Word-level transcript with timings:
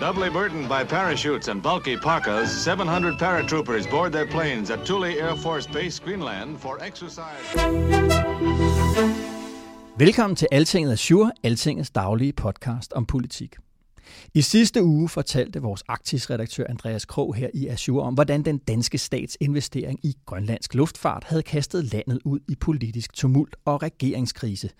Doubly 0.00 0.30
burdened 0.30 0.68
by 0.68 0.84
parachutes 0.84 1.48
and 1.48 1.62
bulky 1.62 1.96
parkas, 1.96 2.64
700 2.64 3.14
paratroopers 3.18 3.90
board 3.90 4.12
their 4.12 4.26
planes 4.26 4.70
at 4.70 4.86
Thule 4.86 5.04
Air 5.04 5.36
Force 5.36 5.66
Base, 5.66 5.98
Greenland 5.98 6.58
for 6.60 6.78
exercise. 6.82 7.40
Velkommen 9.98 10.36
til 10.36 10.48
Altinget 10.52 10.92
Azure, 10.92 11.32
Altingets 11.42 11.90
daglige 11.90 12.32
podcast 12.32 12.92
om 12.92 13.06
politik. 13.06 13.56
I 14.34 14.42
sidste 14.42 14.84
uge 14.84 15.08
fortalte 15.08 15.62
vores 15.62 15.82
aktiesredaktør 15.88 16.64
Andreas 16.68 17.04
Krog 17.04 17.34
her 17.34 17.48
i 17.54 17.66
Azure 17.66 18.04
om, 18.04 18.14
hvordan 18.14 18.42
den 18.42 18.58
danske 18.58 18.98
stats 18.98 19.36
investering 19.40 20.00
i 20.02 20.16
grønlandsk 20.26 20.74
luftfart 20.74 21.24
havde 21.24 21.42
kastet 21.42 21.92
landet 21.92 22.20
ud 22.24 22.40
i 22.48 22.54
politisk 22.54 23.12
tumult 23.14 23.56
og 23.64 23.82
regeringskrise. 23.82 24.70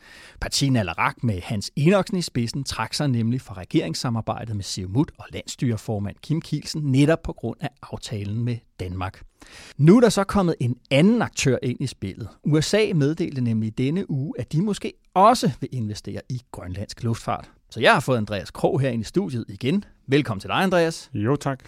Partiet 0.41 0.77
Alarak 0.77 1.25
med 1.25 1.41
Hans 1.41 1.71
Enoksen 1.77 2.17
i 2.17 2.23
spidsen 2.23 2.65
trak 2.65 2.95
sig 2.95 3.09
nemlig 3.09 3.41
fra 3.41 3.55
regeringssamarbejdet 3.55 4.57
med 4.57 4.65
Siumut 4.65 5.11
og 5.19 5.25
landstyreformand 5.33 6.17
Kim 6.23 6.41
Kielsen 6.41 6.83
netop 6.83 7.23
på 7.23 7.33
grund 7.33 7.57
af 7.61 7.71
aftalen 7.83 8.45
med 8.45 8.57
Danmark. 8.81 9.23
Nu 9.77 9.97
er 9.97 10.01
der 10.01 10.09
så 10.09 10.25
kommet 10.25 10.55
en 10.61 10.77
anden 10.91 11.23
aktør 11.23 11.59
ind 11.63 11.81
i 11.81 11.87
spillet. 11.87 12.29
USA 12.45 12.87
meddelte 12.95 13.41
nemlig 13.41 13.79
denne 13.79 14.11
uge, 14.11 14.35
at 14.39 14.53
de 14.53 14.63
måske 14.63 14.93
også 15.15 15.51
vil 15.61 15.69
investere 15.73 16.21
i 16.29 16.41
grønlandsk 16.53 17.03
luftfart. 17.03 17.51
Så 17.75 17.81
jeg 17.81 17.93
har 17.93 18.01
fået 18.01 18.17
Andreas 18.17 18.51
Krog 18.51 18.81
her 18.81 18.89
ind 18.89 19.03
i 19.03 19.05
studiet 19.05 19.45
igen. 19.49 19.85
Velkommen 20.07 20.41
til 20.41 20.49
dig, 20.49 20.57
Andreas. 20.57 21.11
Jo, 21.15 21.37
tak. 21.37 21.65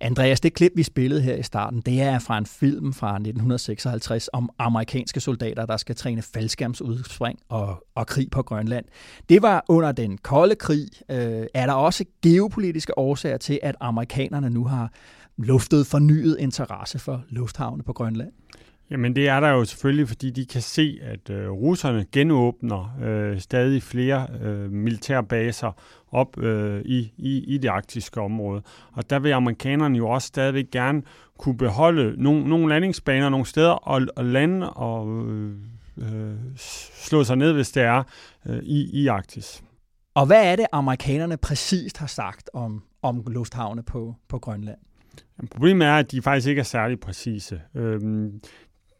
Andreas, 0.00 0.40
det 0.40 0.54
klip, 0.54 0.72
vi 0.76 0.82
spillede 0.82 1.22
her 1.22 1.34
i 1.36 1.42
starten, 1.42 1.80
det 1.80 2.00
er 2.00 2.18
fra 2.18 2.38
en 2.38 2.46
film 2.46 2.92
fra 2.92 3.14
1956 3.14 4.28
om 4.32 4.50
amerikanske 4.58 5.20
soldater, 5.20 5.66
der 5.66 5.76
skal 5.76 5.96
træne 5.96 6.22
faldskærmsudspring 6.22 7.38
og, 7.48 7.86
og 7.94 8.06
krig 8.06 8.30
på 8.30 8.42
Grønland. 8.42 8.84
Det 9.28 9.42
var 9.42 9.64
under 9.68 9.92
den 9.92 10.18
kolde 10.18 10.54
krig. 10.54 10.88
Øh, 11.10 11.46
er 11.54 11.66
der 11.66 11.72
også 11.72 12.04
geopolitiske 12.22 12.98
årsager 12.98 13.36
til, 13.36 13.60
at 13.62 13.76
amerikanerne 13.80 14.50
nu 14.50 14.64
har 14.64 14.92
luftet 15.36 15.86
fornyet 15.86 16.36
interesse 16.38 16.98
for 16.98 17.24
lufthavne 17.28 17.82
på 17.82 17.92
Grønland? 17.92 18.32
Jamen 18.90 19.16
det 19.16 19.28
er 19.28 19.40
der 19.40 19.48
jo 19.48 19.64
selvfølgelig, 19.64 20.08
fordi 20.08 20.30
de 20.30 20.46
kan 20.46 20.62
se, 20.62 20.98
at 21.02 21.30
øh, 21.30 21.50
russerne 21.50 22.06
genåbner 22.12 22.98
øh, 23.02 23.40
stadig 23.40 23.82
flere 23.82 24.26
øh, 24.42 24.72
militærbaser 24.72 25.72
op 26.10 26.38
øh, 26.38 26.82
i, 26.84 27.12
i, 27.16 27.44
i 27.54 27.58
det 27.58 27.68
arktiske 27.68 28.20
område. 28.20 28.62
Og 28.92 29.10
der 29.10 29.18
vil 29.18 29.32
amerikanerne 29.32 29.98
jo 29.98 30.08
også 30.08 30.28
stadigvæk 30.28 30.70
gerne 30.72 31.02
kunne 31.38 31.56
beholde 31.56 32.22
nogle, 32.22 32.48
nogle 32.48 32.68
landingsbaner 32.68 33.28
nogle 33.28 33.46
steder 33.46 33.70
og, 33.70 34.02
og 34.16 34.24
lande 34.24 34.70
og 34.70 35.24
øh, 35.26 35.56
øh, 35.98 36.34
slå 36.96 37.24
sig 37.24 37.36
ned, 37.36 37.52
hvis 37.52 37.70
det 37.70 37.82
er 37.82 38.02
øh, 38.46 38.58
i, 38.62 39.02
i 39.02 39.06
Arktis. 39.06 39.62
Og 40.14 40.26
hvad 40.26 40.52
er 40.52 40.56
det, 40.56 40.66
amerikanerne 40.72 41.36
præcist 41.36 41.98
har 41.98 42.06
sagt 42.06 42.50
om, 42.54 42.82
om 43.02 43.24
lufthavne 43.26 43.82
på, 43.82 44.14
på 44.28 44.38
Grønland? 44.38 44.78
Problemet 45.50 45.86
er, 45.88 45.96
at 45.96 46.10
de 46.10 46.22
faktisk 46.22 46.48
ikke 46.48 46.60
er 46.60 46.64
særlig 46.64 47.00
præcise. 47.00 47.60
Øhm, 47.74 48.40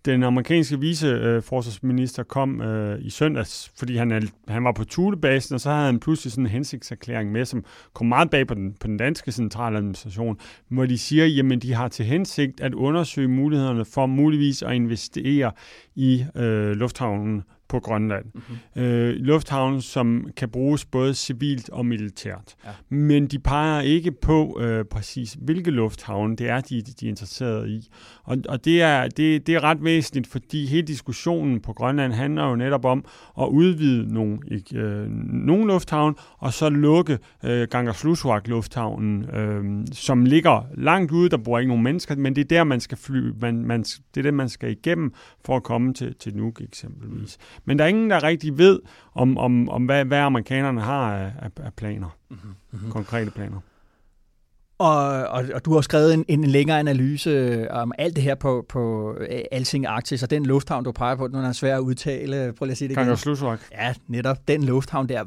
den 0.04 0.22
amerikanske 0.22 0.80
viceforsvarsminister 0.80 2.22
kom 2.22 2.60
øh, 2.60 2.98
i 3.02 3.10
søndags, 3.10 3.72
fordi 3.78 3.96
han, 3.96 4.10
er, 4.10 4.20
han 4.48 4.64
var 4.64 4.72
på 4.72 4.84
Thulebasen, 4.84 5.54
og 5.54 5.60
så 5.60 5.70
havde 5.70 5.86
han 5.86 6.00
pludselig 6.00 6.32
sådan 6.32 6.44
en 6.44 6.50
hensigtserklæring 6.50 7.32
med, 7.32 7.44
som 7.44 7.64
kom 7.92 8.06
meget 8.06 8.30
bag 8.30 8.46
på 8.46 8.54
den, 8.54 8.74
på 8.80 8.86
den 8.86 8.96
danske 8.96 9.32
centraladministration, 9.32 10.38
hvor 10.68 10.86
de 10.86 10.98
siger, 10.98 11.26
jamen 11.26 11.58
de 11.58 11.74
har 11.74 11.88
til 11.88 12.04
hensigt 12.04 12.60
at 12.60 12.74
undersøge 12.74 13.28
mulighederne 13.28 13.84
for 13.84 14.06
muligvis 14.06 14.62
at 14.62 14.74
investere 14.74 15.52
i 15.94 16.24
øh, 16.36 16.70
lufthavnen 16.70 17.42
på 17.70 17.80
Grønland. 17.80 18.24
Mm-hmm. 18.34 18.82
Øh, 18.82 19.14
lufthavnen, 19.14 19.80
som 19.80 20.26
kan 20.36 20.48
bruges 20.48 20.84
både 20.84 21.14
civilt 21.14 21.70
og 21.70 21.86
militært. 21.86 22.54
Ja. 22.64 22.70
Men 22.88 23.26
de 23.26 23.38
peger 23.38 23.80
ikke 23.80 24.12
på 24.12 24.60
øh, 24.60 24.84
præcis, 24.84 25.36
hvilke 25.40 25.70
lufthavne 25.70 26.36
det 26.36 26.48
er, 26.48 26.60
de, 26.60 26.82
de 26.82 27.06
er 27.06 27.10
interesseret 27.10 27.68
i. 27.68 27.88
Og, 28.24 28.36
og 28.48 28.64
det, 28.64 28.82
er, 28.82 29.08
det, 29.08 29.46
det 29.46 29.54
er 29.54 29.64
ret 29.64 29.84
væsentligt, 29.84 30.26
fordi 30.26 30.66
hele 30.66 30.86
diskussionen 30.86 31.60
på 31.60 31.72
Grønland 31.72 32.12
handler 32.12 32.48
jo 32.48 32.56
netop 32.56 32.84
om 32.84 33.04
at 33.40 33.46
udvide 33.46 34.14
nogle, 34.14 34.38
ikke, 34.50 34.78
øh, 34.78 35.10
nogle 35.28 35.66
lufthavne, 35.66 36.14
og 36.38 36.52
så 36.52 36.68
lukke 36.68 37.18
øh, 37.44 37.68
Gangerslussuaq 37.70 38.48
lufthavnen, 38.48 39.24
øh, 39.30 39.86
som 39.92 40.24
ligger 40.24 40.66
langt 40.74 41.12
ude, 41.12 41.28
der 41.28 41.36
bor 41.36 41.58
ikke 41.58 41.68
nogen 41.68 41.84
mennesker, 41.84 42.16
men 42.16 42.36
det 42.36 42.40
er 42.40 42.48
der, 42.48 42.64
man 42.64 42.80
skal 42.80 42.98
fly, 42.98 43.32
man, 43.40 43.64
man, 43.64 43.82
det 43.82 44.16
er 44.16 44.22
det, 44.22 44.34
man 44.34 44.48
skal 44.48 44.70
igennem 44.70 45.12
for 45.44 45.56
at 45.56 45.62
komme 45.62 45.94
til, 45.94 46.14
til 46.14 46.36
Nuuk 46.36 46.60
eksempelvis. 46.60 47.38
Men 47.64 47.78
der 47.78 47.84
er 47.84 47.88
ingen, 47.88 48.10
der 48.10 48.22
rigtig 48.22 48.58
ved, 48.58 48.80
om, 49.14 49.38
om, 49.38 49.68
om 49.68 49.84
hvad, 49.84 50.04
hvad 50.04 50.18
amerikanerne 50.18 50.80
har 50.80 51.16
af, 51.16 51.32
af, 51.56 51.72
planer. 51.74 52.16
Mm-hmm. 52.30 52.90
Konkrete 52.90 53.30
planer. 53.30 53.60
Og, 54.78 54.98
og, 55.28 55.44
og 55.54 55.64
du 55.64 55.74
har 55.74 55.80
skrevet 55.80 56.14
en, 56.14 56.24
en 56.28 56.44
længere 56.44 56.78
analyse 56.78 57.66
om 57.70 57.92
alt 57.98 58.16
det 58.16 58.24
her 58.24 58.34
på, 58.34 58.66
på 58.68 59.14
øh, 59.20 59.40
Alting 59.52 59.86
Arktis, 59.86 60.22
og 60.22 60.30
den 60.30 60.46
lufthavn, 60.46 60.84
du 60.84 60.92
peger 60.92 61.16
på, 61.16 61.28
den 61.28 61.36
er 61.36 61.52
svær 61.52 61.76
at 61.76 61.80
udtale. 61.80 62.52
Prøv 62.52 62.66
lige 62.66 62.72
at 62.72 62.78
sige 62.78 62.88
det 62.88 62.94
igen. 62.94 63.04
Kangerslusvak. 63.04 63.60
Ja, 63.72 63.94
netop 64.08 64.48
den 64.48 64.64
lufthavn 64.64 65.08
der. 65.08 65.24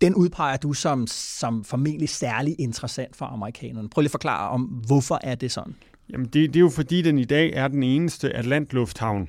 Den 0.00 0.14
udpeger 0.14 0.56
du 0.56 0.72
som, 0.72 1.06
som 1.06 1.64
formentlig 1.64 2.08
særlig 2.08 2.56
interessant 2.58 3.16
for 3.16 3.26
amerikanerne. 3.26 3.88
Prøv 3.88 4.02
lige 4.02 4.08
at 4.08 4.10
forklare 4.10 4.50
om, 4.50 4.62
hvorfor 4.62 5.18
er 5.22 5.34
det 5.34 5.50
sådan? 5.52 5.74
Jamen, 6.12 6.26
det, 6.26 6.34
det 6.34 6.56
er 6.56 6.60
jo 6.60 6.68
fordi, 6.68 7.02
den 7.02 7.18
i 7.18 7.24
dag 7.24 7.52
er 7.52 7.68
den 7.68 7.82
eneste 7.82 8.36
Atlantlufthavn, 8.36 9.28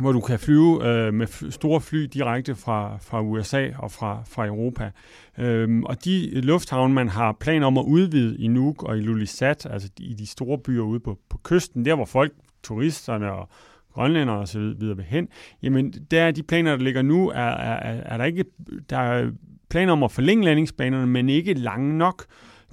hvor 0.00 0.12
du 0.12 0.20
kan 0.20 0.38
flyve 0.38 0.88
øh, 0.88 1.14
med 1.14 1.50
store 1.50 1.80
fly 1.80 2.02
direkte 2.04 2.54
fra, 2.54 2.98
fra 3.02 3.22
USA 3.22 3.68
og 3.78 3.90
fra, 3.90 4.22
fra 4.26 4.46
Europa. 4.46 4.90
Øhm, 5.38 5.84
og 5.84 6.04
de 6.04 6.40
lufthavne, 6.40 6.94
man 6.94 7.08
har 7.08 7.36
planer 7.40 7.66
om 7.66 7.78
at 7.78 7.84
udvide 7.84 8.38
i 8.38 8.48
Nuuk 8.48 8.82
og 8.82 8.98
i 8.98 9.00
Lulisat, 9.00 9.66
altså 9.70 9.88
i 9.98 10.14
de 10.14 10.26
store 10.26 10.58
byer 10.58 10.82
ude 10.82 11.00
på, 11.00 11.18
på 11.30 11.38
kysten, 11.44 11.84
der 11.84 11.94
hvor 11.94 12.04
folk, 12.04 12.32
turisterne 12.62 13.32
og 13.32 13.48
grønlænder 13.92 14.34
og 14.34 14.48
så 14.48 14.58
videre 14.58 14.96
vil 14.96 15.04
hen, 15.04 15.28
jamen 15.62 15.92
der 16.10 16.22
er 16.22 16.30
de 16.30 16.42
planer, 16.42 16.76
der 16.76 16.84
ligger 16.84 17.02
nu, 17.02 17.28
er, 17.28 17.34
er, 17.34 18.02
er 18.04 18.16
der 18.16 18.24
ikke, 18.24 18.44
der 18.90 18.98
er 18.98 19.30
planer 19.70 19.92
om 19.92 20.02
at 20.02 20.12
forlænge 20.12 20.44
landingsbanerne, 20.44 21.06
men 21.06 21.28
ikke 21.28 21.54
lange 21.54 21.98
nok 21.98 22.24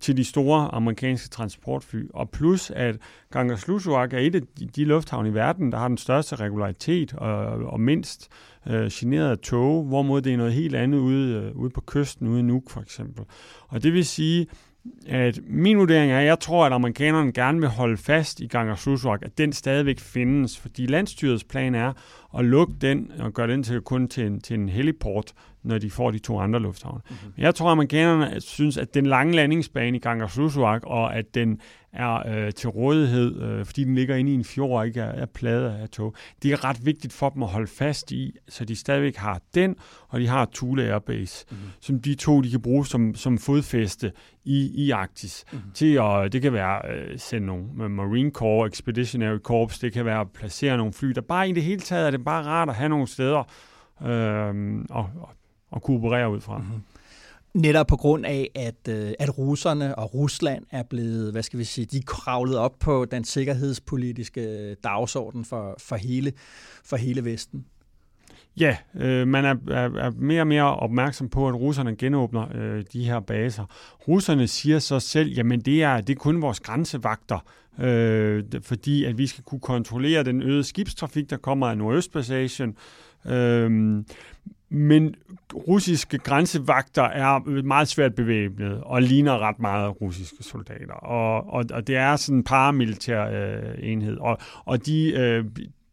til 0.01 0.17
de 0.17 0.23
store 0.23 0.73
amerikanske 0.73 1.29
transportfly. 1.29 2.03
Og 2.13 2.29
plus, 2.29 2.71
at 2.71 2.97
Gangerslussuaq 3.31 4.13
er 4.13 4.17
et 4.17 4.35
af 4.35 4.41
de, 4.75 4.85
lufthavne 4.85 5.29
i 5.29 5.33
verden, 5.33 5.71
der 5.71 5.77
har 5.77 5.87
den 5.87 5.97
største 5.97 6.35
regularitet 6.35 7.13
og, 7.13 7.45
og 7.45 7.79
mindst 7.79 8.29
øh, 8.67 8.91
generede 8.91 9.35
tog, 9.35 9.83
hvorimod 9.83 10.21
det 10.21 10.33
er 10.33 10.37
noget 10.37 10.53
helt 10.53 10.75
andet 10.75 10.97
ude, 10.97 11.33
øh, 11.33 11.55
ude 11.55 11.69
på 11.69 11.81
kysten, 11.81 12.27
ude 12.27 12.39
i 12.39 12.43
Nuuk 12.43 12.69
for 12.69 12.81
eksempel. 12.81 13.25
Og 13.67 13.83
det 13.83 13.93
vil 13.93 14.05
sige, 14.05 14.47
at 15.07 15.39
min 15.47 15.77
vurdering 15.77 16.11
er, 16.11 16.19
at 16.19 16.25
jeg 16.25 16.39
tror, 16.39 16.65
at 16.65 16.73
amerikanerne 16.73 17.31
gerne 17.33 17.59
vil 17.59 17.69
holde 17.69 17.97
fast 17.97 18.39
i 18.39 18.47
Gangerslussuaq, 18.47 19.19
at 19.21 19.37
den 19.37 19.53
stadigvæk 19.53 19.99
findes, 19.99 20.59
fordi 20.59 20.85
landstyrets 20.85 21.43
plan 21.43 21.75
er 21.75 21.93
at 22.37 22.45
lukke 22.45 22.73
den 22.81 23.11
og 23.19 23.33
gøre 23.33 23.47
den 23.47 23.63
til 23.63 23.81
kun 23.81 24.07
til 24.07 24.25
en, 24.25 24.41
til 24.41 24.53
en 24.53 24.69
heliport, 24.69 25.33
når 25.63 25.77
de 25.77 25.91
får 25.91 26.11
de 26.11 26.19
to 26.19 26.39
andre 26.39 26.59
lufthavne. 26.59 27.01
Mm-hmm. 27.09 27.33
Jeg 27.37 27.55
tror, 27.55 27.67
at 27.67 27.71
amerikanerne 27.71 28.41
synes, 28.41 28.77
at 28.77 28.93
den 28.93 29.05
lange 29.05 29.35
landingsbane 29.35 29.97
i 29.97 29.99
Gangerslussuaq, 29.99 30.81
og 30.83 31.15
at 31.15 31.35
den 31.35 31.61
er 31.93 32.27
øh, 32.27 32.51
til 32.51 32.69
rådighed, 32.69 33.41
øh, 33.41 33.65
fordi 33.65 33.83
den 33.83 33.95
ligger 33.95 34.15
inde 34.15 34.31
i 34.31 34.35
en 34.35 34.43
fjord 34.43 34.79
og 34.79 34.87
ikke 34.87 34.99
er, 35.01 35.11
er 35.11 35.25
pladet 35.25 35.69
af 35.69 35.89
tog. 35.89 36.15
Det 36.43 36.51
er 36.51 36.63
ret 36.63 36.85
vigtigt 36.85 37.13
for 37.13 37.29
dem 37.29 37.43
at 37.43 37.49
holde 37.49 37.67
fast 37.67 38.11
i, 38.11 38.35
så 38.49 38.65
de 38.65 38.75
stadigvæk 38.75 39.15
har 39.15 39.41
den, 39.55 39.75
og 40.07 40.19
de 40.19 40.27
har 40.27 40.49
Thule 40.53 40.83
Airbase, 40.83 41.45
mm-hmm. 41.51 41.67
som 41.79 42.01
de 42.01 42.15
to 42.15 42.41
de 42.41 42.49
kan 42.49 42.61
bruge 42.61 42.85
som, 42.85 43.15
som 43.15 43.37
fodfæste 43.37 44.11
i, 44.45 44.85
i 44.85 44.91
Arktis. 44.91 45.45
Mm-hmm. 45.51 45.71
Til 45.73 45.99
at, 46.01 46.33
det 46.33 46.41
kan 46.41 46.53
være 46.53 46.81
øh, 46.91 47.19
sende 47.19 47.47
nogle 47.47 47.89
Marine 47.89 48.31
Corps, 48.31 48.71
Expeditionary 48.71 49.37
Corps, 49.37 49.79
det 49.79 49.93
kan 49.93 50.05
være 50.05 50.19
at 50.21 50.31
placere 50.31 50.77
nogle 50.77 50.93
fly, 50.93 51.07
der 51.07 51.21
bare 51.21 51.49
i 51.49 51.51
det 51.51 51.63
hele 51.63 51.81
taget 51.81 52.07
er 52.07 52.11
det 52.11 52.23
bare 52.27 52.43
rart 52.45 52.69
at 52.69 52.75
have 52.75 52.89
nogle 52.89 53.07
steder 53.07 53.43
øh, 54.01 54.85
og, 54.89 55.09
og, 55.19 55.29
og 55.71 55.83
kunne 55.83 55.97
operere 55.97 56.31
ud 56.31 56.41
fra. 56.41 56.57
Mm-hmm. 56.57 56.81
Netop 57.53 57.87
på 57.87 57.95
grund 57.95 58.25
af, 58.25 58.51
at, 58.55 58.87
øh, 58.89 59.11
at 59.19 59.37
russerne 59.37 59.95
og 59.95 60.13
Rusland 60.13 60.63
er 60.71 60.83
blevet, 60.83 61.31
hvad 61.31 61.43
skal 61.43 61.59
vi 61.59 61.63
sige, 61.63 61.85
de 61.85 62.01
kravlet 62.01 62.57
op 62.57 62.73
på 62.79 63.05
den 63.05 63.23
sikkerhedspolitiske 63.23 64.75
dagsorden 64.83 65.45
for, 65.45 65.75
for, 65.79 65.95
hele, 65.95 66.33
for 66.83 66.95
hele 66.95 67.25
Vesten. 67.25 67.65
Ja, 68.59 68.77
øh, 68.95 69.27
man 69.27 69.45
er, 69.45 69.55
er, 69.69 69.89
er 69.89 70.11
mere 70.11 70.41
og 70.41 70.47
mere 70.47 70.75
opmærksom 70.75 71.29
på, 71.29 71.47
at 71.47 71.55
russerne 71.55 71.95
genåbner 71.95 72.47
øh, 72.55 72.83
de 72.93 73.05
her 73.05 73.19
baser. 73.19 73.65
Russerne 74.07 74.47
siger 74.47 74.79
så 74.79 74.99
selv, 74.99 75.29
jamen 75.29 75.59
det 75.59 75.83
er, 75.83 76.01
det 76.01 76.15
er 76.15 76.19
kun 76.19 76.41
vores 76.41 76.59
grænsevagter, 76.59 77.39
øh, 77.79 78.43
fordi 78.61 79.05
at 79.05 79.17
vi 79.17 79.27
skal 79.27 79.43
kunne 79.43 79.61
kontrollere 79.61 80.23
den 80.23 80.41
øgede 80.41 80.63
skibstrafik, 80.63 81.29
der 81.29 81.37
kommer 81.37 81.67
af 81.67 81.77
Nordøstpassagen. 81.77 82.75
Øh, 83.25 84.03
men 84.69 85.15
russiske 85.53 86.17
grænsevagter 86.17 87.03
er 87.03 87.61
meget 87.61 87.87
svært 87.87 88.15
bevæbnet 88.15 88.81
og 88.83 89.01
ligner 89.01 89.39
ret 89.39 89.59
meget 89.59 90.01
russiske 90.01 90.43
soldater. 90.43 90.93
Og, 90.93 91.53
og, 91.53 91.65
og 91.73 91.87
det 91.87 91.95
er 91.95 92.15
sådan 92.15 92.37
en 92.37 92.43
paramilitær 92.43 93.25
øh, 93.25 93.73
enhed. 93.79 94.17
Og, 94.17 94.37
og 94.65 94.85
de, 94.85 95.11
øh, 95.11 95.45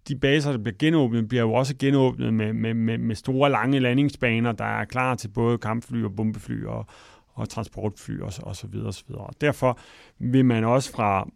de 0.09 0.17
baser, 0.17 0.51
der 0.51 0.59
bliver 0.59 0.77
genåbnet, 0.79 1.29
bliver 1.29 1.43
jo 1.43 1.53
også 1.53 1.75
genåbnet 1.79 2.35
med, 2.35 2.53
med, 2.53 2.75
med, 2.75 2.99
med 2.99 3.15
store, 3.15 3.51
lange 3.51 3.81
landingsbaner, 3.81 4.53
der 4.53 4.65
er 4.65 4.85
klar 4.85 5.15
til 5.15 5.29
både 5.29 5.59
kampfly 5.59 6.05
og 6.05 6.17
bombefly 6.17 6.65
og, 6.65 6.87
og 7.35 7.49
transportfly 7.49 8.21
og, 8.21 8.33
og 8.43 8.57
så 8.57 8.67
videre 8.67 8.87
og 8.87 8.95
så 8.95 9.05
videre. 9.09 9.31
Derfor 9.41 9.79
vil 10.19 10.45
man 10.45 10.65
også 10.65 10.93
fra 10.93 11.29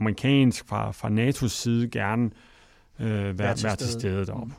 amerikansk, 0.00 0.68
fra, 0.68 0.90
fra 0.90 1.08
NATO's 1.08 1.48
side 1.48 1.88
gerne 1.88 2.30
øh, 3.00 3.08
være, 3.08 3.38
være, 3.38 3.54
til, 3.54 3.64
være 3.64 3.76
til 3.76 3.88
stede 3.88 4.26
deroppe. 4.26 4.46
Mm. 4.46 4.52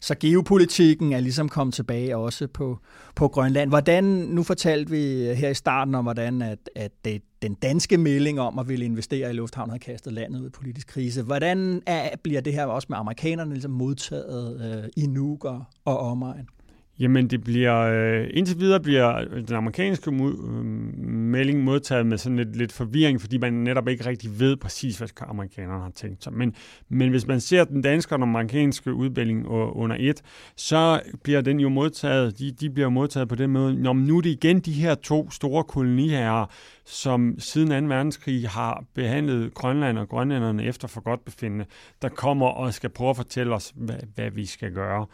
Så 0.00 0.14
geopolitikken 0.20 1.12
er 1.12 1.20
ligesom 1.20 1.48
kommet 1.48 1.74
tilbage 1.74 2.16
også 2.16 2.46
på, 2.46 2.78
på 3.14 3.28
Grønland. 3.28 3.70
Hvordan, 3.70 4.04
nu 4.04 4.42
fortalte 4.42 4.90
vi 4.90 4.98
her 5.34 5.48
i 5.48 5.54
starten 5.54 5.94
om, 5.94 6.04
hvordan 6.04 6.42
at, 6.42 6.70
at 6.76 6.92
det, 7.04 7.22
den 7.42 7.54
danske 7.54 7.98
melding 7.98 8.40
om 8.40 8.58
at 8.58 8.68
ville 8.68 8.84
investere 8.84 9.30
i 9.30 9.32
lufthavn 9.32 9.70
har 9.70 9.78
kastet 9.78 10.12
landet 10.12 10.40
ud 10.40 10.46
i 10.46 10.50
politisk 10.50 10.86
krise. 10.86 11.22
Hvordan 11.22 11.82
er, 11.86 12.16
bliver 12.22 12.40
det 12.40 12.52
her 12.52 12.64
også 12.64 12.86
med 12.90 12.98
amerikanerne 12.98 13.52
ligesom 13.52 13.70
modtaget 13.70 14.78
øh, 14.78 14.90
i 14.96 15.06
Nuuk 15.06 15.44
og, 15.44 15.64
og 15.84 15.98
omegn? 15.98 16.48
Jamen, 16.98 17.30
det 17.30 17.44
bliver, 17.44 17.78
øh, 17.78 18.26
indtil 18.30 18.60
videre 18.60 18.80
bliver 18.80 19.24
den 19.24 19.54
amerikanske 19.56 20.10
mu- 20.10 20.48
øh, 20.48 20.64
melding 21.06 21.64
modtaget 21.64 22.06
med 22.06 22.18
sådan 22.18 22.36
lidt, 22.36 22.56
lidt 22.56 22.72
forvirring, 22.72 23.20
fordi 23.20 23.38
man 23.38 23.52
netop 23.52 23.88
ikke 23.88 24.06
rigtig 24.06 24.40
ved 24.40 24.56
præcis, 24.56 24.98
hvad 24.98 25.08
amerikanerne 25.20 25.82
har 25.82 25.90
tænkt 25.90 26.24
sig. 26.24 26.32
Men, 26.32 26.54
men 26.88 27.10
hvis 27.10 27.26
man 27.26 27.40
ser 27.40 27.64
den 27.64 27.82
danske 27.82 28.14
og 28.14 28.18
den 28.18 28.28
amerikanske 28.28 28.92
udmelding 28.92 29.46
under 29.48 29.96
et, 29.98 30.22
så 30.56 31.00
bliver 31.22 31.40
den 31.40 31.60
jo 31.60 31.68
modtaget, 31.68 32.38
de, 32.38 32.50
de 32.50 32.70
bliver 32.70 32.88
modtaget 32.88 33.28
på 33.28 33.34
den 33.34 33.50
måde, 33.50 33.82
når 33.82 33.92
nu 33.92 34.16
er 34.18 34.22
det 34.22 34.30
igen 34.30 34.60
de 34.60 34.72
her 34.72 34.94
to 34.94 35.30
store 35.30 35.64
koloniherrer, 35.64 36.46
som 36.84 37.34
siden 37.38 37.88
2. 37.88 37.94
verdenskrig 37.94 38.48
har 38.48 38.84
behandlet 38.94 39.54
Grønland 39.54 39.98
og 39.98 40.08
grønlænderne 40.08 40.64
efter 40.64 40.88
for 40.88 41.00
godt 41.00 41.24
befindende, 41.24 41.64
der 42.02 42.08
kommer 42.08 42.46
og 42.46 42.74
skal 42.74 42.90
prøve 42.90 43.10
at 43.10 43.16
fortælle 43.16 43.54
os, 43.54 43.72
hvad, 43.76 43.96
hvad 44.14 44.30
vi 44.30 44.46
skal 44.46 44.72
gøre. 44.72 45.06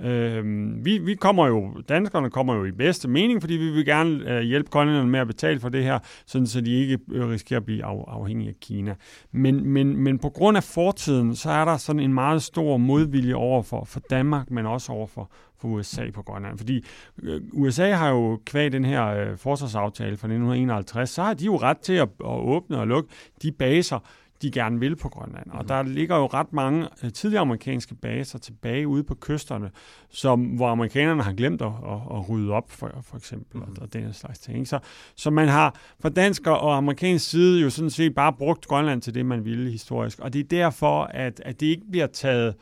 Øh, 0.00 0.44
vi, 0.84 0.98
vi 0.98 1.14
kommer 1.14 1.46
jo, 1.46 1.82
danskerne 1.88 2.30
kommer 2.30 2.54
jo 2.54 2.64
i 2.64 2.70
bedste 2.70 3.08
mening, 3.08 3.40
fordi 3.40 3.54
vi 3.54 3.70
vil 3.70 3.84
gerne 3.84 4.32
øh, 4.32 4.40
hjælpe 4.40 4.70
grønlænderne 4.70 5.10
med 5.10 5.20
at 5.20 5.26
betale 5.26 5.60
for 5.60 5.68
det 5.68 5.84
her, 5.84 5.98
sådan 6.26 6.46
så 6.46 6.60
de 6.60 6.74
ikke 6.74 6.98
øh, 7.12 7.28
risikerer 7.28 7.60
at 7.60 7.66
blive 7.66 7.84
af, 7.84 8.04
afhængige 8.08 8.48
af 8.48 8.54
Kina. 8.60 8.94
Men, 9.32 9.68
men, 9.68 9.96
men 9.96 10.18
på 10.18 10.28
grund 10.28 10.56
af 10.56 10.64
fortiden, 10.64 11.36
så 11.36 11.50
er 11.50 11.64
der 11.64 11.76
sådan 11.76 12.00
en 12.00 12.14
meget 12.14 12.42
stor 12.42 12.76
modvilje 12.76 13.34
over 13.34 13.62
for, 13.62 13.84
for 13.84 14.00
Danmark, 14.00 14.50
men 14.50 14.66
også 14.66 14.92
over 14.92 15.06
for, 15.06 15.30
for 15.60 15.68
USA 15.68 16.10
på 16.10 16.22
Grønland. 16.22 16.58
Fordi 16.58 16.84
øh, 17.22 17.40
USA 17.52 17.92
har 17.92 18.10
jo 18.10 18.40
kvæg 18.46 18.72
den 18.72 18.84
her 18.84 19.06
øh, 19.06 19.36
forsvarsaftale 19.36 20.16
fra 20.16 20.26
1951, 20.26 21.10
så 21.10 21.22
har 21.22 21.34
de 21.34 21.44
jo 21.44 21.56
ret 21.56 21.78
til 21.78 21.92
at, 21.92 22.08
at 22.20 22.40
åbne 22.40 22.78
og 22.78 22.86
lukke 22.86 23.10
de 23.42 23.52
baser, 23.52 23.98
de 24.42 24.50
gerne 24.50 24.80
vil 24.80 24.96
på 24.96 25.08
Grønland. 25.08 25.50
Og 25.50 25.58
mhm. 25.58 25.66
der 25.66 25.82
ligger 25.82 26.16
jo 26.16 26.26
ret 26.26 26.52
mange 26.52 26.88
øh, 27.04 27.12
tidligere 27.12 27.40
amerikanske 27.40 27.94
baser 27.94 28.38
tilbage 28.38 28.88
ude 28.88 29.04
på 29.04 29.14
kysterne, 29.14 29.70
som, 30.10 30.44
hvor 30.44 30.68
amerikanerne 30.68 31.22
har 31.22 31.32
glemt 31.32 31.62
at, 31.62 31.68
at, 31.68 32.16
at 32.16 32.28
rydde 32.28 32.52
op, 32.52 32.70
for, 32.70 32.90
for 33.02 33.16
eksempel, 33.16 33.56
mm. 33.56 33.62
og, 33.62 33.68
og 33.80 33.92
den 33.92 34.12
slags 34.12 34.38
ting. 34.38 34.68
Så, 34.68 34.78
så 35.16 35.30
man 35.30 35.48
har 35.48 35.74
fra 36.00 36.08
dansk 36.08 36.46
og 36.46 36.76
amerikansk 36.76 37.30
side 37.30 37.60
jo 37.60 37.70
sådan 37.70 37.90
set 37.90 38.14
bare 38.14 38.32
brugt 38.32 38.66
Grønland 38.66 39.02
til 39.02 39.14
det, 39.14 39.26
man 39.26 39.44
ville 39.44 39.70
historisk. 39.70 40.18
Og 40.18 40.32
det 40.32 40.38
er 40.40 40.44
derfor, 40.44 41.02
at, 41.02 41.42
at 41.44 41.60
det 41.60 41.66
ikke 41.66 41.90
bliver 41.90 42.06
taget 42.06 42.54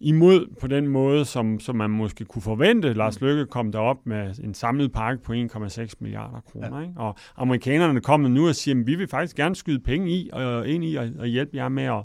imod 0.00 0.54
på 0.60 0.66
den 0.66 0.88
måde, 0.88 1.24
som, 1.24 1.60
som 1.60 1.76
man 1.76 1.90
måske 1.90 2.24
kunne 2.24 2.42
forvente. 2.42 2.92
Lars 2.92 3.20
Løkke 3.20 3.46
kom 3.46 3.72
derop 3.72 4.06
med 4.06 4.34
en 4.44 4.54
samlet 4.54 4.92
pakke 4.92 5.22
på 5.22 5.32
1,6 5.32 5.92
milliarder 6.00 6.40
kroner. 6.40 6.78
Ja. 6.78 6.82
Ikke? 6.82 6.94
Og 6.96 7.16
amerikanerne 7.36 8.00
kommer 8.00 8.28
nu 8.28 8.48
og 8.48 8.54
siger, 8.54 8.80
at 8.80 8.86
vi 8.86 8.94
vil 8.94 9.08
faktisk 9.08 9.36
gerne 9.36 9.56
skyde 9.56 9.80
penge 9.80 10.10
i 10.10 10.30
og 10.32 10.68
ind 10.68 10.84
i 10.84 10.94
og, 10.94 11.08
og 11.18 11.26
hjælpe 11.26 11.56
jer 11.56 11.68
med 11.68 11.84
at 11.84 12.02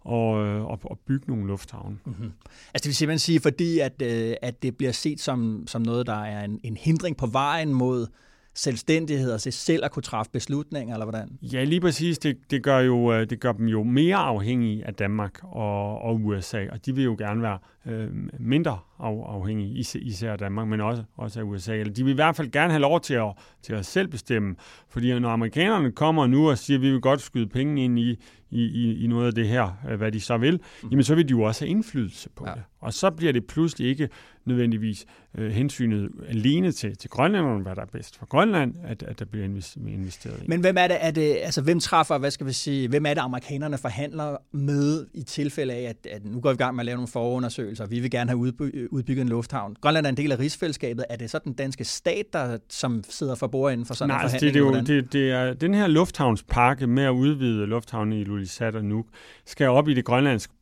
og, 0.00 0.30
og, 0.66 0.78
og 0.84 0.98
bygge 1.06 1.24
nogle 1.28 1.46
lufthavne. 1.46 1.98
Mm-hmm. 2.04 2.32
Altså 2.74 2.82
det 2.82 2.86
vil 2.86 2.94
simpelthen 2.94 3.18
sige, 3.18 3.40
fordi 3.40 3.78
at, 3.78 4.02
øh, 4.02 4.34
at 4.42 4.62
det 4.62 4.76
bliver 4.76 4.92
set 4.92 5.20
som, 5.20 5.64
som 5.66 5.82
noget, 5.82 6.06
der 6.06 6.22
er 6.22 6.44
en, 6.44 6.60
en 6.62 6.76
hindring 6.76 7.16
på 7.16 7.26
vejen 7.26 7.74
mod 7.74 8.06
selvstændighed 8.54 9.32
og 9.32 9.40
selv 9.40 9.84
at 9.84 9.90
kunne 9.90 10.02
træffe 10.02 10.30
beslutninger, 10.32 10.94
eller 10.94 11.04
hvordan? 11.04 11.38
Ja, 11.42 11.64
lige 11.64 11.80
præcis. 11.80 12.18
Det, 12.18 12.36
det, 12.50 12.62
gør, 12.62 12.78
jo, 12.78 13.12
øh, 13.12 13.30
det 13.30 13.40
gør 13.40 13.52
dem 13.52 13.66
jo 13.66 13.82
mere 13.82 14.16
afhængige 14.16 14.86
af 14.86 14.94
Danmark 14.94 15.38
og, 15.42 16.02
og 16.02 16.20
USA, 16.24 16.66
og 16.72 16.86
de 16.86 16.94
vil 16.94 17.04
jo 17.04 17.16
gerne 17.18 17.42
være 17.42 17.58
øh, 17.86 18.08
mindre 18.38 18.78
af, 19.00 19.24
afhængige, 19.26 19.84
især 19.94 20.32
af 20.32 20.38
Danmark, 20.38 20.68
men 20.68 20.80
også, 20.80 21.02
også 21.16 21.40
af 21.40 21.44
USA. 21.44 21.76
Eller 21.76 21.92
de 21.92 22.04
vil 22.04 22.10
i 22.10 22.14
hvert 22.14 22.36
fald 22.36 22.50
gerne 22.50 22.70
have 22.70 22.80
lov 22.80 23.00
til 23.00 23.14
at, 23.14 23.32
til 23.62 23.72
at 23.72 23.86
selv 23.86 24.08
bestemme, 24.08 24.54
fordi 24.88 25.18
når 25.18 25.30
amerikanerne 25.30 25.92
kommer 25.92 26.26
nu 26.26 26.50
og 26.50 26.58
siger, 26.58 26.78
at 26.78 26.82
vi 26.82 26.90
vil 26.90 27.00
godt 27.00 27.20
skyde 27.20 27.46
penge 27.46 27.84
ind 27.84 27.98
i, 27.98 28.10
i, 28.50 28.64
i, 28.64 29.04
i 29.04 29.06
noget 29.06 29.26
af 29.26 29.34
det 29.34 29.48
her, 29.48 29.78
øh, 29.90 29.96
hvad 29.96 30.12
de 30.12 30.20
så 30.20 30.36
vil, 30.36 30.60
mm. 30.82 30.88
jamen 30.90 31.04
så 31.04 31.14
vil 31.14 31.28
de 31.28 31.30
jo 31.30 31.42
også 31.42 31.64
have 31.64 31.70
indflydelse 31.70 32.30
på 32.36 32.44
ja. 32.48 32.54
det. 32.54 32.62
Og 32.80 32.92
så 32.92 33.10
bliver 33.10 33.32
det 33.32 33.46
pludselig 33.46 33.88
ikke 33.88 34.08
nødvendigvis 34.44 35.06
øh, 35.38 35.50
hensynet 35.50 36.10
alene 36.28 36.72
til, 36.72 36.96
til 36.96 37.10
grønlænderne, 37.10 37.62
hvad 37.62 37.76
der 37.76 37.82
er 37.82 37.86
bedst 37.86 38.18
for 38.18 38.26
Grønland, 38.26 38.74
at, 38.84 39.02
at 39.02 39.18
der 39.18 39.24
bliver 39.24 39.44
investeret 39.86 40.42
i. 40.42 40.44
Men 40.48 40.60
hvem 40.60 40.76
er 40.78 40.88
det, 40.88 40.96
er 41.00 41.10
det, 41.10 41.36
altså 41.42 41.62
hvem 41.62 41.80
træffer, 41.80 42.18
hvad 42.18 42.30
skal 42.30 42.46
vi 42.46 42.52
sige, 42.52 42.88
hvem 42.88 43.06
er 43.06 43.14
det, 43.14 43.20
amerikanerne 43.20 43.78
forhandler 43.78 44.36
med 44.52 45.06
i 45.14 45.22
tilfælde 45.22 45.74
af, 45.74 45.82
at, 45.82 46.06
at 46.10 46.24
nu 46.24 46.40
går 46.40 46.50
vi 46.50 46.54
i 46.54 46.56
gang 46.56 46.74
med 46.74 46.82
at 46.82 46.86
lave 46.86 46.96
nogle 46.96 47.08
forundersøgelser, 47.08 47.86
vi 47.86 48.00
vil 48.00 48.10
gerne 48.10 48.30
have 48.30 48.38
udby, 48.38 48.88
udbygget 48.90 49.22
en 49.22 49.28
lufthavn. 49.28 49.76
Grønland 49.80 50.06
er 50.06 50.10
en 50.10 50.16
del 50.16 50.32
af 50.32 50.38
rigsfællesskabet. 50.38 51.04
Er 51.10 51.16
det 51.16 51.30
så 51.30 51.38
den 51.44 51.52
danske 51.52 51.84
stat, 51.84 52.26
der 52.32 52.58
som 52.68 53.04
sidder 53.08 53.34
for 53.34 53.46
bord 53.46 53.72
inden 53.72 53.86
for 53.86 53.94
sådan 53.94 54.08
Nej, 54.08 54.22
en 54.22 54.30
forhandling? 54.30 54.70
Nej, 54.70 54.80
det, 54.80 54.86
det, 54.86 55.04
det, 55.04 55.12
det 55.12 55.30
er 55.30 55.52
den 55.52 55.74
her 55.74 55.86
lufthavnspakke 55.86 56.86
med 56.86 57.04
at 57.04 57.10
udvide 57.10 57.66
lufthavnen 57.66 58.20
i 58.20 58.24
Lulisat 58.24 58.74
og 58.74 58.84
Nuuk, 58.84 59.06
skal 59.46 59.68
op 59.68 59.88
i 59.88 59.94
det 59.94 60.04
grønlandske 60.04 60.52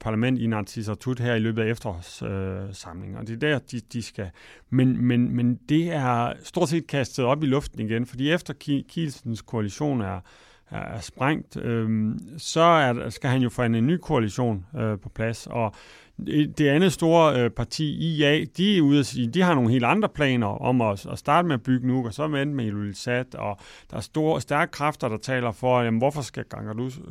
parlament 0.00 0.38
i 0.38 0.46
Natsisartut 0.46 1.20
her 1.20 1.34
i 1.34 1.38
løbet 1.38 1.62
af 1.62 1.70
efterårssamlingen. 1.70 3.14
Øh, 3.14 3.20
og 3.20 3.26
det 3.26 3.34
er 3.34 3.38
der, 3.38 3.58
de, 3.58 3.80
de 3.92 4.02
skal. 4.04 4.30
Men, 4.70 5.06
men, 5.06 5.36
men 5.36 5.60
det 5.68 5.92
er 5.92 6.32
stort 6.42 6.68
set 6.68 6.86
kastet 6.86 7.24
op 7.24 7.42
i 7.42 7.46
luften 7.46 7.80
igen, 7.80 8.06
fordi 8.06 8.30
efter 8.30 8.54
Kielsens 8.88 9.42
koalition 9.42 10.00
er, 10.00 10.20
er 10.70 11.00
sprængt, 11.00 11.56
øh, 11.56 12.14
så 12.38 12.60
er, 12.60 13.10
skal 13.10 13.30
han 13.30 13.42
jo 13.42 13.48
få 13.48 13.62
en 13.62 13.86
ny 13.86 13.96
koalition 13.96 14.66
øh, 14.76 14.98
på 14.98 15.08
plads. 15.08 15.46
Og 15.46 15.74
det 16.58 16.68
andet 16.68 16.92
store 16.92 17.40
øh, 17.40 17.50
parti, 17.50 17.94
IA, 17.94 18.44
de 18.56 18.78
er 18.78 18.82
ude 18.82 18.98
at 18.98 19.06
sige, 19.06 19.26
de 19.28 19.42
har 19.42 19.54
nogle 19.54 19.70
helt 19.70 19.84
andre 19.84 20.08
planer 20.08 20.46
om 20.46 20.80
at, 20.80 21.06
at 21.06 21.18
starte 21.18 21.48
med 21.48 21.54
at 21.54 21.62
bygge 21.62 21.86
nu, 21.86 22.06
og 22.06 22.14
så 22.14 22.26
med 22.28 22.46
med 22.46 22.66
Ilulissat, 22.66 23.34
og 23.34 23.58
der 23.90 23.96
er 23.96 24.00
store, 24.00 24.40
stærke 24.40 24.72
kræfter, 24.72 25.08
der 25.08 25.16
taler 25.16 25.52
for, 25.52 25.82
jamen, 25.82 25.98
hvorfor 25.98 26.22
skal 26.22 26.44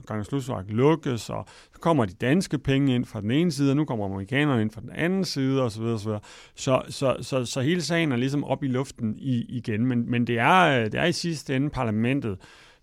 Gangerslusværk 0.08 0.66
lukkes, 0.68 1.30
og 1.30 1.46
så 1.74 1.80
kommer 1.80 2.06
de 2.06 2.14
danske 2.14 2.58
penge 2.58 2.96
ind 2.96 3.06
fra 3.06 3.22
den 3.22 3.32
ene 3.32 3.52
side, 3.52 3.72
og 3.72 3.76
nu 3.76 3.86
kommer 3.86 4.06
amerikanerne 4.06 4.62
ind 4.62 4.72
fra 4.72 4.82
den 4.82 4.92
anden 4.96 5.26
side, 5.26 5.62
osv. 5.62 5.84
Så, 5.84 5.98
så, 5.98 6.20
så, 6.56 6.82
så, 6.90 7.16
så, 7.22 7.46
så 7.46 7.62
hele 7.62 7.82
sagen 7.82 8.12
er 8.12 8.16
ligesom 8.16 8.44
op 8.44 8.64
i 8.64 8.68
luften 8.68 9.16
i, 9.18 9.46
igen, 9.50 9.86
men, 9.86 10.12
men 10.12 10.28
det, 10.28 10.40
er, 10.40 10.80
øh, 10.80 10.86
det 10.86 10.96
er 10.96 11.06
i 11.06 11.12
sidste 11.12 11.56
ende 11.56 11.70
parlamentet, 11.70 12.38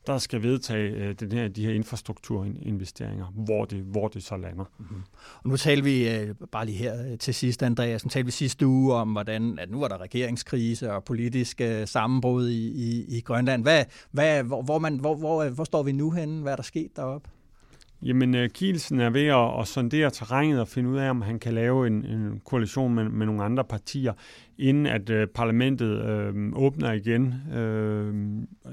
der 0.06 0.18
skal 0.18 0.42
vedtage 0.42 0.90
øh, 0.90 1.14
den 1.20 1.32
her, 1.32 1.48
de 1.48 1.66
her 1.66 1.72
infrastrukturinvesteringer, 1.72 3.26
hvor 3.26 3.64
det, 3.64 3.78
hvor 3.78 4.08
det 4.08 4.22
så 4.22 4.36
lander. 4.36 4.64
Mm-hmm. 4.78 5.02
Og 5.42 5.48
nu 5.50 5.56
talte 5.56 5.84
vi 5.84 6.08
øh, 6.08 6.34
bare 6.52 6.66
lige 6.66 6.78
her 6.78 7.10
øh, 7.10 7.18
til 7.18 7.34
sidst, 7.34 7.62
Andreas, 7.62 8.04
nu 8.04 8.08
talte 8.08 8.26
vi 8.26 8.32
sidste 8.32 8.66
uge 8.66 8.94
om, 8.94 9.12
hvordan 9.12 9.58
at 9.58 9.70
nu 9.70 9.80
var 9.80 9.88
der 9.88 9.98
regeringskrise 9.98 10.92
og 10.92 11.04
politisk 11.04 11.60
øh, 11.60 11.86
sammenbrud 11.86 12.48
i, 12.48 12.68
i, 12.68 13.16
i 13.16 13.20
Grønland. 13.20 13.62
Hvad, 13.62 13.84
hvad, 14.10 14.42
hvor, 14.42 14.62
hvor, 14.62 14.78
man, 14.78 15.00
hvor, 15.00 15.14
hvor, 15.14 15.48
hvor 15.48 15.64
står 15.64 15.82
vi 15.82 15.92
nu 15.92 16.10
henne? 16.10 16.42
Hvad 16.42 16.52
er 16.52 16.56
der 16.56 16.62
sket 16.62 16.96
deroppe? 16.96 17.30
Jamen, 18.02 18.34
uh, 18.34 18.46
Kielsen 18.46 19.00
er 19.00 19.10
ved 19.10 19.26
at, 19.26 19.60
at 19.60 19.68
sondere 19.68 20.10
terrænet 20.10 20.60
og 20.60 20.68
finde 20.68 20.90
ud 20.90 20.98
af, 20.98 21.10
om 21.10 21.22
han 21.22 21.38
kan 21.38 21.54
lave 21.54 21.86
en, 21.86 22.04
en 22.04 22.40
koalition 22.44 22.94
med, 22.94 23.04
med 23.04 23.26
nogle 23.26 23.44
andre 23.44 23.64
partier. 23.64 24.12
Inden 24.60 24.86
at 24.86 25.10
øh, 25.10 25.26
parlamentet 25.26 26.04
øh, 26.04 26.52
åbner 26.52 26.92
igen, 26.92 27.34
øh, 27.54 28.14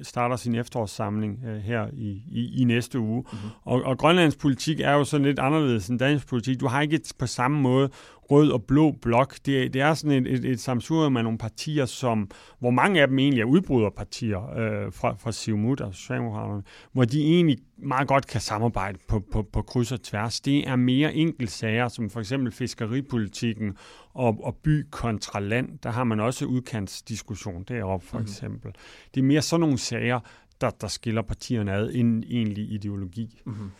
starter 0.03 0.35
sin 0.35 0.55
efterårssamling 0.55 1.43
øh, 1.47 1.57
her 1.57 1.87
i, 1.93 2.21
i, 2.31 2.61
i 2.61 2.63
næste 2.63 2.99
uge. 2.99 3.23
Mm-hmm. 3.31 3.49
Og, 3.61 3.83
og 3.83 3.97
Grønlands 3.97 4.35
politik 4.35 4.79
er 4.79 4.91
jo 4.91 5.03
sådan 5.03 5.25
lidt 5.25 5.39
anderledes 5.39 5.87
end 5.87 5.99
dansk 5.99 6.27
politik. 6.27 6.59
Du 6.59 6.67
har 6.67 6.81
ikke 6.81 7.01
på 7.19 7.27
samme 7.27 7.61
måde 7.61 7.89
rød 8.31 8.51
og 8.51 8.63
blå 8.63 8.91
blok. 9.01 9.35
Det, 9.45 9.73
det 9.73 9.81
er 9.81 9.93
sådan 9.93 10.25
et, 10.25 10.33
et, 10.33 10.45
et 10.45 10.59
samsurium 10.59 11.17
af 11.17 11.23
nogle 11.23 11.37
partier, 11.37 11.85
som, 11.85 12.31
hvor 12.59 12.69
mange 12.69 13.01
af 13.01 13.07
dem 13.07 13.19
egentlig 13.19 13.41
er 13.41 13.45
udbryderpartier 13.45 14.57
øh, 14.57 14.93
fra, 14.93 15.15
fra 15.19 15.31
Siumut 15.31 15.81
og 15.81 15.93
Socialdemokraterne, 15.93 16.63
hvor 16.91 17.05
de 17.05 17.21
egentlig 17.21 17.57
meget 17.77 18.07
godt 18.07 18.27
kan 18.27 18.41
samarbejde 18.41 18.97
på, 19.07 19.23
på, 19.31 19.43
på 19.53 19.61
kryds 19.61 19.91
og 19.91 20.01
tværs. 20.01 20.41
Det 20.41 20.67
er 20.67 20.75
mere 20.75 21.13
enkeltsager, 21.13 21.87
som 21.87 22.09
for 22.09 22.19
eksempel 22.19 22.51
fiskeripolitikken 22.51 23.77
og, 24.17 24.37
og 24.43 24.55
by 24.55 24.85
kontra 24.91 25.39
land. 25.39 25.79
Der 25.83 25.89
har 25.89 26.03
man 26.03 26.19
også 26.19 26.45
udkantsdiskussion 26.45 27.63
deroppe 27.63 28.05
for 28.07 28.17
mm. 28.17 28.23
eksempel. 28.23 28.75
Det 29.15 29.19
er 29.19 29.25
mere 29.25 29.41
sådan 29.41 29.61
nogle 29.61 29.77
sager, 29.77 30.19
der, 30.61 30.69
der 30.69 30.87
skiller 30.87 31.21
partierne 31.21 31.73
ad, 31.73 31.91
end 31.93 32.23
egentlig 32.23 32.71
ideologi. 32.71 33.41
Mm-hmm. 33.45 33.71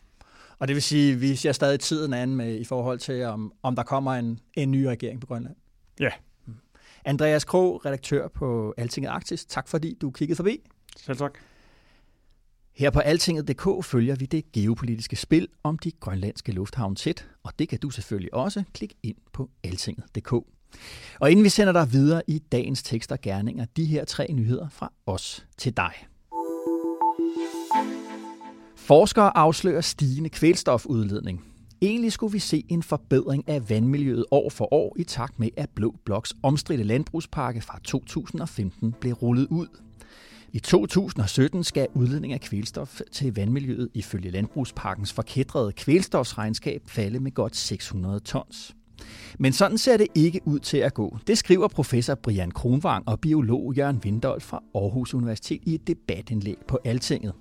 Og 0.59 0.67
det 0.67 0.75
vil 0.75 0.83
sige, 0.83 1.13
at 1.13 1.21
vi 1.21 1.35
ser 1.35 1.51
stadig 1.51 1.79
tiden 1.79 2.13
an 2.13 2.35
med 2.35 2.59
i 2.59 2.63
forhold 2.63 2.99
til, 2.99 3.23
om, 3.23 3.53
om 3.63 3.75
der 3.75 3.83
kommer 3.83 4.13
en, 4.13 4.39
en 4.53 4.71
ny 4.71 4.83
regering 4.83 5.21
på 5.21 5.27
Grønland. 5.27 5.55
Ja. 5.99 6.09
Mm. 6.45 6.53
Andreas 7.05 7.45
Krog, 7.45 7.85
redaktør 7.85 8.27
på 8.27 8.73
Altinget 8.77 9.09
Arktis. 9.09 9.45
Tak 9.45 9.67
fordi 9.67 9.97
du 10.01 10.11
kiggede 10.11 10.35
forbi. 10.35 10.59
Selv 10.97 11.17
tak. 11.17 11.39
Her 12.77 12.89
på 12.89 12.99
altinget.dk 12.99 13.85
følger 13.85 14.15
vi 14.15 14.25
det 14.25 14.51
geopolitiske 14.51 15.15
spil 15.15 15.47
om 15.63 15.77
de 15.77 15.91
grønlandske 15.91 16.51
lufthavne 16.51 16.95
tæt, 16.95 17.27
og 17.43 17.53
det 17.59 17.69
kan 17.69 17.79
du 17.79 17.89
selvfølgelig 17.89 18.33
også 18.33 18.63
klikke 18.73 18.95
ind 19.03 19.15
på 19.33 19.49
altinget.dk. 19.63 20.33
Og 21.19 21.31
inden 21.31 21.43
vi 21.43 21.49
sender 21.49 21.73
dig 21.73 21.91
videre 21.91 22.21
i 22.27 22.39
dagens 22.39 22.83
tekster 22.83 23.17
gerninger, 23.21 23.65
de 23.77 23.85
her 23.85 24.05
tre 24.05 24.27
nyheder 24.31 24.69
fra 24.69 24.91
os 25.05 25.45
til 25.57 25.77
dig. 25.77 25.93
Forskere 28.75 29.37
afslører 29.37 29.81
stigende 29.81 30.29
kvælstofudledning. 30.29 31.45
Egentlig 31.81 32.11
skulle 32.11 32.33
vi 32.33 32.39
se 32.39 32.65
en 32.69 32.83
forbedring 32.83 33.49
af 33.49 33.69
vandmiljøet 33.69 34.25
år 34.31 34.49
for 34.49 34.73
år 34.73 34.95
i 34.99 35.03
takt 35.03 35.39
med, 35.39 35.49
at 35.57 35.69
Blå 35.69 35.95
Bloks 36.05 36.33
omstridte 36.43 36.83
landbrugspakke 36.83 37.61
fra 37.61 37.79
2015 37.83 38.95
blev 38.99 39.13
rullet 39.13 39.47
ud. 39.49 39.67
I 40.57 40.59
2017 40.59 41.63
skal 41.63 41.87
udledning 41.93 42.33
af 42.33 42.41
kvælstof 42.41 43.01
til 43.11 43.35
vandmiljøet 43.35 43.89
ifølge 43.93 44.31
Landbrugsparkens 44.31 45.13
forkædrede 45.13 45.71
kvælstofsregnskab 45.71 46.81
falde 46.87 47.19
med 47.19 47.31
godt 47.31 47.55
600 47.55 48.19
tons. 48.19 48.75
Men 49.39 49.53
sådan 49.53 49.77
ser 49.77 49.97
det 49.97 50.07
ikke 50.15 50.41
ud 50.45 50.59
til 50.59 50.77
at 50.77 50.93
gå. 50.93 51.17
Det 51.27 51.37
skriver 51.37 51.67
professor 51.67 52.15
Brian 52.15 52.51
Kronvang 52.51 53.07
og 53.07 53.19
biolog 53.19 53.73
Jørgen 53.73 54.03
Vindolf 54.03 54.43
fra 54.43 54.63
Aarhus 54.75 55.13
Universitet 55.13 55.59
i 55.63 55.75
et 55.75 55.87
debatindlæg 55.87 56.57
på 56.67 56.79
Altinget. 56.85 57.33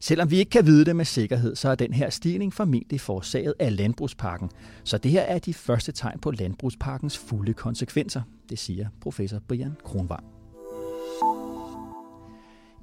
Selvom 0.00 0.30
vi 0.30 0.38
ikke 0.38 0.50
kan 0.50 0.66
vide 0.66 0.84
det 0.84 0.96
med 0.96 1.04
sikkerhed, 1.04 1.56
så 1.56 1.68
er 1.68 1.74
den 1.74 1.92
her 1.92 2.10
stigning 2.10 2.54
formentlig 2.54 3.00
forårsaget 3.00 3.54
af 3.58 3.76
landbrugspakken. 3.76 4.50
Så 4.84 4.98
det 4.98 5.10
her 5.10 5.22
er 5.22 5.38
de 5.38 5.54
første 5.54 5.92
tegn 5.92 6.18
på 6.18 6.30
landbrugspakkens 6.30 7.18
fulde 7.18 7.54
konsekvenser, 7.54 8.22
det 8.50 8.58
siger 8.58 8.88
professor 9.00 9.38
Brian 9.48 9.76
Kronvang. 9.84 10.37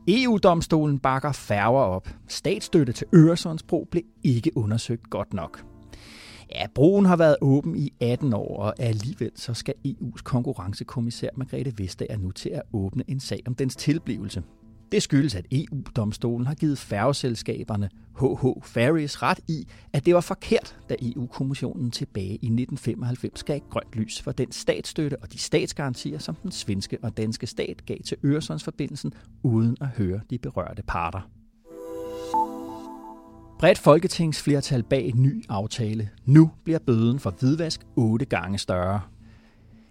EU-domstolen 0.08 1.00
bakker 1.00 1.32
færger 1.32 1.82
op. 1.82 2.10
Statsstøtte 2.28 2.94
til 2.94 3.08
Øresundsbro 3.16 3.88
blev 3.92 4.04
ikke 4.24 4.52
undersøgt 4.58 5.10
godt 5.10 5.34
nok. 5.34 5.66
Ja, 6.56 6.68
broen 6.76 7.06
har 7.06 7.16
været 7.16 7.36
åben 7.42 7.76
i 7.76 7.94
18 8.00 8.34
år, 8.34 8.58
og 8.58 8.74
alligevel 8.80 9.32
så 9.36 9.54
skal 9.54 9.74
EU's 9.88 10.22
konkurrencekommissær 10.24 11.30
Margrethe 11.36 11.74
Vestager 11.78 12.18
nu 12.18 12.32
til 12.32 12.50
at 12.50 12.62
åbne 12.74 13.04
en 13.08 13.20
sag 13.20 13.40
om 13.48 13.56
dens 13.56 13.76
tilblivelse. 13.76 14.44
Det 14.92 15.04
skyldes, 15.04 15.36
at 15.36 15.46
EU-domstolen 15.51 16.48
har 16.48 16.54
givet 16.54 16.77
færgeselskaberne 16.77 17.89
HH 18.20 18.63
Ferries 18.63 19.22
ret 19.22 19.39
i, 19.48 19.68
at 19.94 20.06
det 20.06 20.15
var 20.15 20.22
forkert, 20.22 20.77
da 20.89 20.96
EU-kommissionen 21.01 21.92
tilbage 21.92 22.32
i 22.32 22.46
1995 22.46 23.44
gav 23.44 23.60
grønt 23.70 23.96
lys 23.96 24.22
for 24.22 24.32
den 24.32 24.51
statsstøtte 24.51 25.18
og 25.22 25.34
de 25.34 25.38
statsgarantier, 25.38 26.20
som 26.20 26.36
den 26.36 26.51
svenske 26.51 26.98
og 27.01 27.18
danske 27.18 27.48
stat 27.48 27.86
gav 27.86 27.98
til 28.06 28.18
Øresundsforbindelsen, 28.24 29.13
uden 29.44 29.77
at 29.82 29.88
høre 29.88 30.22
de 30.30 30.38
berørte 30.38 30.84
parter. 30.88 31.30
Bredt 33.60 33.77
folketingsflertal 33.77 34.84
bag 34.84 35.06
en 35.06 35.22
ny 35.24 35.46
aftale. 35.50 36.10
Nu 36.25 36.51
bliver 36.63 36.80
bøden 36.80 37.20
for 37.20 37.30
hvidvask 37.39 37.86
otte 37.96 38.25
gange 38.25 38.58
større. 38.58 39.01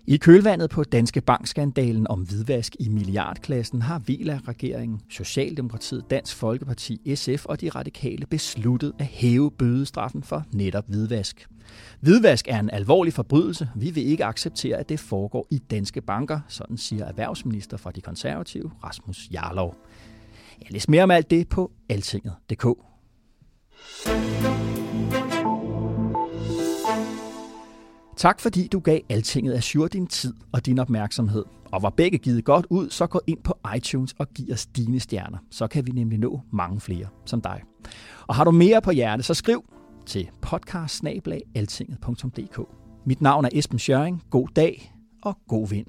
I 0.06 0.16
kølvandet 0.16 0.70
på 0.70 0.84
Danske 0.84 1.20
Bankskandalen 1.20 2.06
om 2.08 2.20
hvidvask 2.20 2.76
i 2.80 2.88
milliardklassen 2.88 3.82
har 3.82 4.02
Vela-regeringen, 4.06 5.00
Socialdemokratiet, 5.10 6.04
Dansk 6.10 6.36
Folkeparti, 6.36 7.14
SF 7.14 7.46
og 7.46 7.60
de 7.60 7.68
radikale 7.68 8.26
besluttet 8.26 8.92
at 8.98 9.06
hæve 9.06 9.50
bødestraffen 9.50 10.22
for 10.22 10.44
netop 10.52 10.84
hvidvask. 10.88 11.46
Hvidvask 12.00 12.48
er 12.48 12.60
en 12.60 12.70
alvorlig 12.70 13.12
forbrydelse. 13.12 13.68
Vi 13.76 13.90
vil 13.90 14.06
ikke 14.06 14.24
acceptere, 14.24 14.76
at 14.76 14.88
det 14.88 15.00
foregår 15.00 15.46
i 15.50 15.58
danske 15.58 16.00
banker, 16.00 16.40
sådan 16.48 16.76
siger 16.76 17.04
erhvervsminister 17.04 17.76
fra 17.76 17.90
de 17.90 18.00
konservative, 18.00 18.70
Rasmus 18.84 19.28
Jarlov. 19.32 19.76
Jeg 20.60 20.70
læser 20.70 20.90
mere 20.90 21.02
om 21.02 21.10
alt 21.10 21.30
det 21.30 21.48
på 21.48 21.72
altinget.dk. 21.88 22.66
Tak 28.16 28.40
fordi 28.40 28.68
du 28.68 28.80
gav 28.80 29.00
Altinget 29.08 29.54
Azure 29.54 29.88
din 29.88 30.06
tid 30.06 30.34
og 30.52 30.66
din 30.66 30.78
opmærksomhed. 30.78 31.44
Og 31.72 31.82
var 31.82 31.90
begge 31.90 32.18
givet 32.18 32.44
godt 32.44 32.66
ud, 32.70 32.90
så 32.90 33.06
gå 33.06 33.20
ind 33.26 33.38
på 33.44 33.58
iTunes 33.76 34.14
og 34.18 34.28
giv 34.28 34.52
os 34.52 34.66
dine 34.66 35.00
stjerner. 35.00 35.38
Så 35.50 35.66
kan 35.66 35.86
vi 35.86 35.92
nemlig 35.92 36.18
nå 36.18 36.40
mange 36.52 36.80
flere 36.80 37.06
som 37.24 37.40
dig. 37.40 37.62
Og 38.26 38.34
har 38.34 38.44
du 38.44 38.50
mere 38.50 38.82
på 38.82 38.90
hjerte, 38.90 39.22
så 39.22 39.34
skriv 39.34 39.64
til 40.06 40.30
podcast 40.42 41.02
Mit 43.06 43.20
navn 43.20 43.44
er 43.44 43.48
Esben 43.52 43.78
Schøring. 43.78 44.22
God 44.30 44.48
dag 44.56 44.94
og 45.22 45.38
god 45.48 45.68
vind. 45.68 45.86